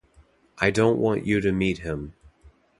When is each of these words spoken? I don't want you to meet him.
I 0.57 0.71
don't 0.71 0.97
want 0.97 1.27
you 1.27 1.41
to 1.41 1.51
meet 1.51 1.77
him. 1.77 2.15